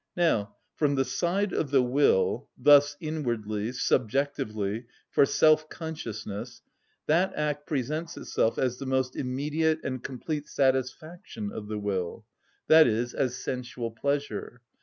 [0.17, 6.63] Now, from the side of the will, thus inwardly, subjectively, for self‐ consciousness,
[7.05, 12.25] that act presents itself as the most immediate and complete satisfaction of the will,
[12.67, 14.63] i.e., as sensual pleasure.